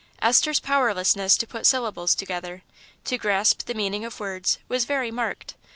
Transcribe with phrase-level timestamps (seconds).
[0.19, 2.63] Esther's powerlessness to put syllables together,
[3.03, 5.53] to grasp the meaning of words, was very marked.